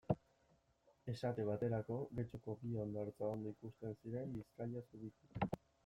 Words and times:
Esate 1.13 1.45
baterako, 1.51 1.99
Getxoko 2.21 2.57
bi 2.65 2.73
hondartza 2.85 3.31
ondo 3.37 3.55
ikusten 3.59 3.97
ziren 4.01 4.37
Bizkaia 4.39 4.87
zubitik. 4.91 5.61